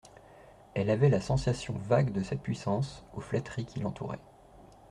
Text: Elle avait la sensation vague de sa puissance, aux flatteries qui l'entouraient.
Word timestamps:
Elle 0.73 0.89
avait 0.89 1.09
la 1.11 1.21
sensation 1.21 1.75
vague 1.77 2.11
de 2.11 2.23
sa 2.23 2.35
puissance, 2.35 3.03
aux 3.13 3.21
flatteries 3.21 3.67
qui 3.67 3.81
l'entouraient. 3.81 4.17